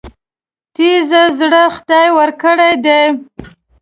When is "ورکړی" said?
2.17-2.73